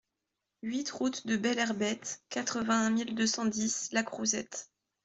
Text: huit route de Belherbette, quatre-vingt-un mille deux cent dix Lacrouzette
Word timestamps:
huit 0.63 0.89
route 0.89 1.27
de 1.27 1.37
Belherbette, 1.37 2.23
quatre-vingt-un 2.29 2.89
mille 2.89 3.13
deux 3.13 3.27
cent 3.27 3.45
dix 3.45 3.89
Lacrouzette 3.91 4.71